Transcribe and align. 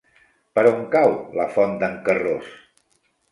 Per 0.55 0.61
on 0.69 0.79
cau 0.95 1.11
la 1.41 1.45
Font 1.57 1.77
d'en 1.83 1.99
Carròs? 2.09 2.51